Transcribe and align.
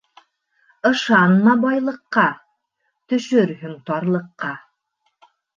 Ышанма 0.89 1.53
байлыҡҡа, 1.67 2.25
төшөрһөң 3.13 3.79
тарлыҡҡа. 3.91 4.55